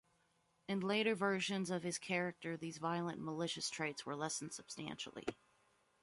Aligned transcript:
In 0.67 0.79
later 0.79 1.13
versions 1.13 1.69
of 1.69 1.83
his 1.83 1.99
character 1.99 2.57
these 2.57 2.79
violent 2.79 3.17
and 3.17 3.25
malicious 3.27 3.69
traits 3.69 4.03
were 4.03 4.15
lessened 4.15 4.51
substantially. 4.51 5.25